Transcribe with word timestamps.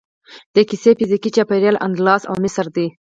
د 0.55 0.57
کیسې 0.69 0.91
فزیکي 0.99 1.29
چاپیریال 1.35 1.77
اندلس 1.85 2.21
او 2.29 2.35
مصر 2.43 2.65
دی. 2.75 2.87